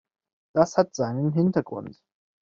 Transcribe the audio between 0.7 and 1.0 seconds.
hat